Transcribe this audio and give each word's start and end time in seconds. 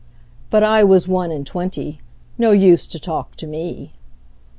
'But 0.49 0.63
I 0.63 0.83
was 0.83 1.07
one 1.07 1.29
and 1.29 1.45
twenty, 1.45 2.01
No 2.35 2.49
use 2.53 2.87
to 2.87 2.97
talk 2.97 3.35
to 3.35 3.45
me. 3.45 3.93